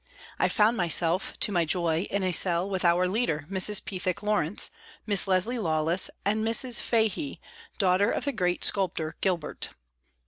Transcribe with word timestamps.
I 0.39 0.49
found 0.49 0.75
myself, 0.77 1.33
to 1.41 1.51
my 1.51 1.63
joy, 1.63 2.07
in 2.09 2.23
a 2.23 2.31
cell 2.31 2.67
with 2.67 2.83
our 2.83 3.07
leader, 3.07 3.45
Mrs. 3.51 3.85
Pethick 3.85 4.23
Lawrence, 4.23 4.71
Miss 5.05 5.27
Leslie 5.27 5.59
Lawless 5.59 6.09
and 6.25 6.43
Mrs. 6.43 6.81
Fahey, 6.81 7.39
daughter 7.77 8.09
of 8.09 8.25
the 8.25 8.31
great 8.31 8.65
sculptor 8.65 9.15
Gilbert. 9.21 9.69